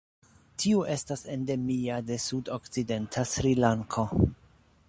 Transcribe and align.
Tiu 0.63 0.79
estas 0.93 1.23
endemia 1.35 1.99
de 2.09 2.19
sudokcidenta 2.25 3.29
Srilanko. 3.35 4.09